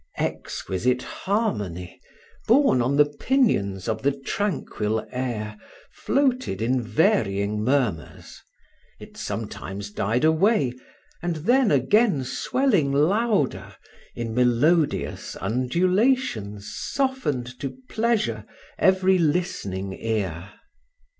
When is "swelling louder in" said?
12.23-14.33